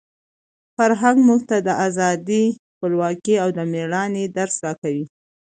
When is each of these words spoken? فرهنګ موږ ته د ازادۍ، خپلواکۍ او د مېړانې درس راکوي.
فرهنګ 0.75 1.17
موږ 1.27 1.41
ته 1.49 1.57
د 1.67 1.69
ازادۍ، 1.87 2.43
خپلواکۍ 2.73 3.35
او 3.43 3.49
د 3.57 3.59
مېړانې 3.71 4.23
درس 4.37 4.55
راکوي. 4.65 5.05